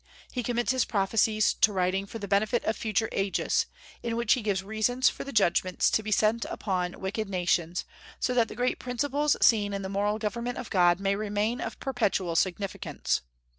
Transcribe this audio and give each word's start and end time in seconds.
He 0.31 0.41
commits 0.41 0.71
his 0.71 0.83
prophecies 0.83 1.53
to 1.53 1.71
writing 1.71 2.07
for 2.07 2.17
the 2.17 2.27
benefit 2.27 2.63
of 2.65 2.75
future 2.75 3.07
ages, 3.11 3.67
in 4.01 4.15
which 4.15 4.33
he 4.33 4.41
gives 4.41 4.63
reasons 4.63 5.09
for 5.09 5.23
the 5.23 5.31
judgments 5.31 5.91
to 5.91 6.01
be 6.01 6.09
sent 6.09 6.43
upon 6.45 6.99
wicked 6.99 7.29
nations, 7.29 7.85
so 8.19 8.33
that 8.33 8.47
the 8.47 8.55
great 8.55 8.79
principles 8.79 9.37
seen 9.43 9.73
in 9.75 9.83
the 9.83 9.89
moral 9.89 10.17
government 10.17 10.57
of 10.57 10.71
God 10.71 10.99
may 10.99 11.15
remain 11.15 11.61
of 11.61 11.79
perpetual 11.79 12.35
significance. 12.35 13.21